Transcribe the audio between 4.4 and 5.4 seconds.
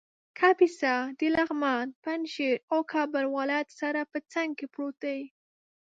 کې پروت دی